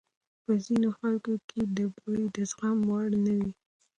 [0.43, 1.61] په ځینو خلکو کې
[1.95, 3.51] بوی د زغم وړ نه وي.